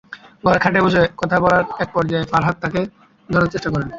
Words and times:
ঘরে 0.43 0.59
খাটে 0.63 0.79
বসে 0.81 1.01
কথা 1.17 1.37
বলার 1.39 1.63
একপর্যায়ে 1.79 2.29
ফরহাদ 2.31 2.55
তাঁকে 2.61 2.81
ধরার 3.29 3.51
চেষ্টা 3.53 3.69
করেন। 3.73 3.89